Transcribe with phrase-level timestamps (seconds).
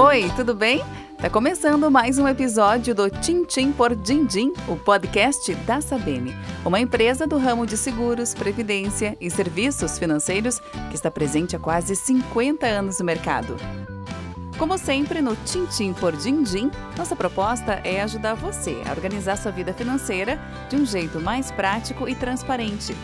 [0.00, 0.80] Oi, tudo bem?
[1.20, 6.32] Tá começando mais um episódio do Tintim por Dindim, o podcast da Sabem,
[6.64, 11.96] uma empresa do ramo de seguros, previdência e serviços financeiros que está presente há quase
[11.96, 13.56] 50 anos no mercado.
[14.56, 19.74] Como sempre, no Tintim por Dindim, nossa proposta é ajudar você a organizar sua vida
[19.74, 20.38] financeira
[20.70, 22.94] de um jeito mais prático e transparente.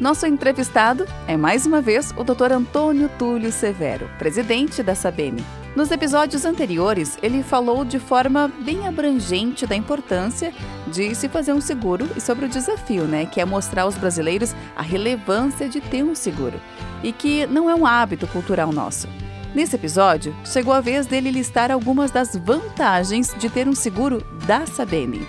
[0.00, 2.50] Nosso entrevistado é mais uma vez o Dr.
[2.50, 5.36] Antônio Túlio Severo, presidente da Sabem.
[5.74, 10.52] Nos episódios anteriores, ele falou de forma bem abrangente da importância
[10.86, 14.54] de se fazer um seguro e sobre o desafio, né, que é mostrar aos brasileiros
[14.76, 16.60] a relevância de ter um seguro
[17.02, 19.08] e que não é um hábito cultural nosso.
[19.54, 24.66] Nesse episódio, chegou a vez dele listar algumas das vantagens de ter um seguro da
[24.66, 25.26] Sabem.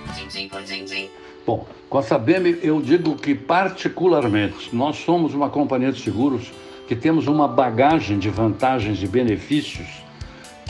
[1.48, 6.52] Bom, com a Sabem eu digo que particularmente nós somos uma companhia de seguros
[6.86, 10.04] que temos uma bagagem de vantagens e benefícios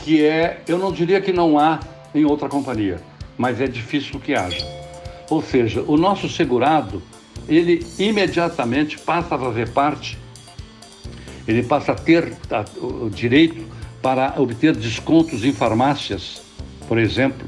[0.04, 1.80] que é, eu não diria que não há
[2.14, 3.00] em outra companhia,
[3.38, 4.66] mas é difícil que haja.
[5.30, 7.02] Ou seja, o nosso segurado,
[7.48, 10.18] ele imediatamente passa a fazer parte
[11.48, 12.34] ele passa a ter
[12.82, 13.66] o direito
[14.02, 16.42] para obter descontos em farmácias,
[16.88, 17.48] por exemplo,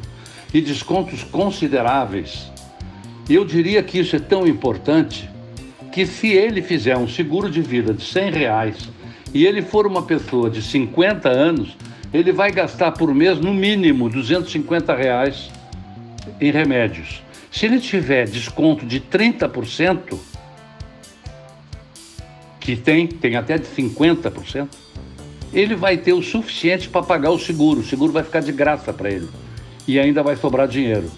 [0.53, 2.51] e descontos consideráveis.
[3.29, 5.29] Eu diria que isso é tão importante
[5.91, 8.89] que se ele fizer um seguro de vida de 100 reais
[9.33, 11.75] e ele for uma pessoa de 50 anos,
[12.15, 15.51] ele vai gastar por mês no mínimo 250 reais
[16.39, 17.21] em remédios.
[17.51, 20.17] Se ele tiver desconto de 30%,
[22.59, 24.67] que tem, tem até de 50%,
[25.53, 27.81] ele vai ter o suficiente para pagar o seguro.
[27.81, 29.29] O seguro vai ficar de graça para ele
[29.87, 31.11] e ainda vai sobrar dinheiro.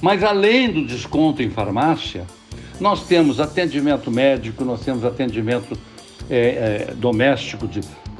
[0.00, 2.26] Mas além do desconto em farmácia,
[2.80, 5.78] nós temos atendimento médico, nós temos atendimento
[6.30, 7.68] é, é, doméstico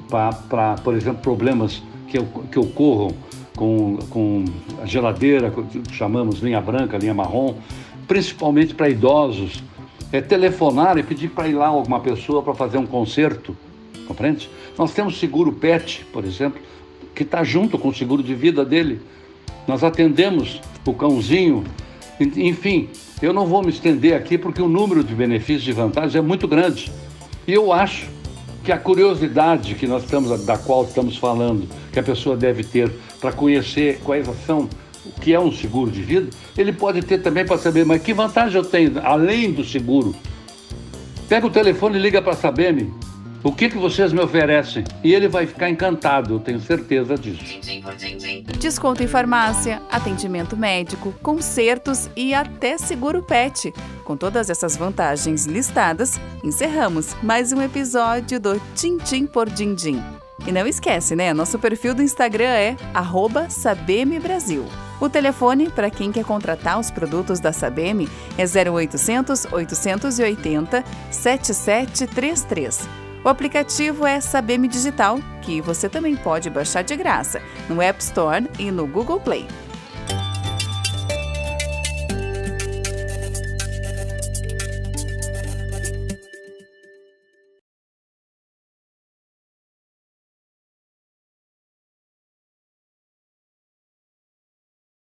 [0.09, 2.19] para, por exemplo, problemas que,
[2.51, 3.15] que ocorram
[3.57, 4.45] com, com
[4.83, 5.53] a geladeira,
[5.93, 7.55] chamamos linha branca, linha marrom,
[8.07, 9.63] principalmente para idosos
[10.13, 13.57] é, telefonar e pedir para ir lá alguma pessoa para fazer um concerto,
[14.07, 14.49] compreende?
[14.77, 16.61] Nós temos seguro PET, por exemplo,
[17.15, 19.01] que está junto com o seguro de vida dele.
[19.67, 21.65] Nós atendemos o cãozinho,
[22.21, 22.89] enfim,
[23.21, 26.49] eu não vou me estender aqui porque o número de benefícios e vantagens é muito
[26.49, 26.91] grande.
[27.47, 28.09] E eu acho
[28.65, 32.91] que a curiosidade que nós estamos, da qual estamos falando, que a pessoa deve ter
[33.21, 34.69] para conhecer quais são
[35.05, 38.13] o que é um seguro de vida, ele pode ter também para saber, mas que
[38.13, 40.15] vantagem eu tenho além do seguro?
[41.29, 42.93] Pega o telefone e liga para a Sabem.
[43.45, 44.83] O que, que vocês me oferecem?
[45.05, 47.61] E ele vai ficar encantado, eu tenho certeza disso.
[48.59, 53.73] Desconto em farmácia, atendimento médico, consertos e até seguro pet.
[54.05, 60.03] Com todas essas vantagens listadas, encerramos mais um episódio do Tintim por Dindim.
[60.49, 61.35] E não esquece, né?
[61.35, 62.75] Nosso perfil do Instagram é
[63.51, 64.65] @sabembrasil.
[64.99, 72.89] O telefone para quem quer contratar os produtos da Sabem é 0800 880 7733.
[73.23, 78.49] O aplicativo é Sabem Digital, que você também pode baixar de graça no App Store
[78.59, 79.47] e no Google Play.